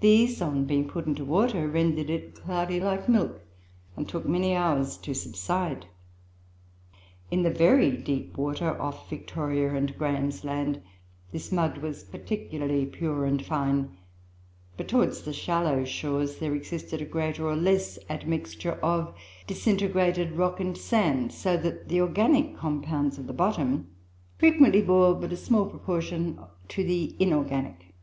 [0.00, 3.40] These, on being put into water, rendered it cloudy like milk,
[3.96, 5.86] and took many hours to subside.
[7.30, 10.82] In the very deep water off Victoria and Graham's Land,
[11.30, 13.96] this mud was particularly pure and fine;
[14.76, 19.14] but towards the shallow shores there existed a greater or less admixture of
[19.46, 23.86] disintegrated rock and sand; so that the organic compounds of the bottom
[24.36, 27.94] frequently bore but a small proportion to the inorganic."